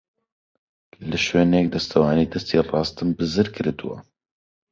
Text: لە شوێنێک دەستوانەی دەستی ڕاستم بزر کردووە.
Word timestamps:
لە 1.09 1.17
شوێنێک 1.25 1.67
دەستوانەی 1.73 2.31
دەستی 2.33 2.65
ڕاستم 2.69 3.09
بزر 3.17 3.47
کردووە. 3.55 3.97